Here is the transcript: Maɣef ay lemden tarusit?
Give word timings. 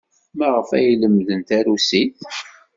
Maɣef 0.37 0.69
ay 0.77 0.89
lemden 1.01 1.41
tarusit? 1.47 2.17